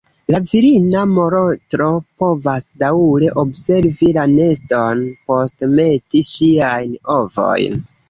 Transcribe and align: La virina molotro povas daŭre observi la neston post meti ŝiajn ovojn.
La 0.35 0.37
virina 0.51 1.03
molotro 1.11 1.89
povas 2.23 2.67
daŭre 2.85 3.31
observi 3.43 4.11
la 4.19 4.27
neston 4.35 5.07
post 5.31 5.71
meti 5.79 6.27
ŝiajn 6.35 7.01
ovojn. 7.23 7.83